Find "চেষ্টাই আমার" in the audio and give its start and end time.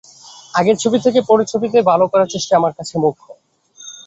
2.33-2.73